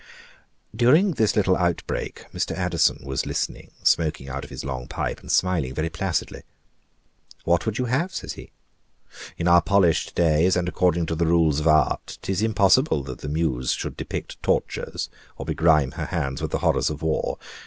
[0.75, 2.55] During this little outbreak, Mr.
[2.55, 6.41] Addison was listening, smoking out of his long pipe, and smiling very placidly.
[7.43, 8.51] "What would you have?" says he.
[9.37, 13.29] "In our polished days, and according to the rules of art, 'tis impossible that the
[13.29, 17.37] Muse should depict tortures or begrime her hands with the horrors of war.